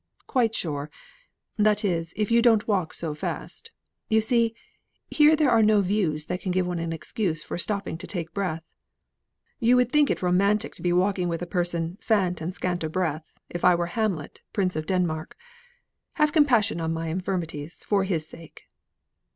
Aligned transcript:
"Quite 0.25 0.55
sure. 0.55 0.89
That 1.57 1.85
is, 1.85 2.11
if 2.17 2.31
you 2.31 2.41
don't 2.41 2.67
walk 2.67 2.91
so 2.95 3.13
fast. 3.13 3.69
You 4.09 4.19
see, 4.19 4.55
here 5.11 5.35
there 5.35 5.51
are 5.51 5.61
no 5.61 5.81
views 5.81 6.25
that 6.25 6.41
can 6.41 6.51
give 6.51 6.65
one 6.65 6.79
an 6.79 6.91
excuse 6.91 7.43
for 7.43 7.55
stopping 7.59 7.99
to 7.99 8.07
take 8.07 8.33
breath. 8.33 8.63
You 9.59 9.75
would 9.75 9.91
think 9.91 10.09
it 10.09 10.23
romantic 10.23 10.73
to 10.73 10.81
be 10.81 10.91
walking 10.91 11.27
with 11.27 11.43
a 11.43 11.45
person 11.45 11.99
'fat 12.01 12.41
and 12.41 12.51
scant 12.55 12.83
o' 12.83 12.89
breath' 12.89 13.31
if 13.47 13.63
I 13.63 13.75
were 13.75 13.85
Hamlet, 13.93 14.41
Prince 14.53 14.75
of 14.75 14.87
Denmark. 14.87 15.37
Have 16.13 16.33
compassion 16.33 16.81
on 16.81 16.91
my 16.95 17.09
infirmities 17.09 17.83
for 17.83 18.03
his 18.03 18.25
sake." 18.27 18.63